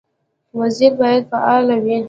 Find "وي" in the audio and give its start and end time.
1.83-1.97